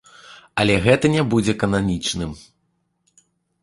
[0.63, 2.31] Але гэта не будзе кананічным.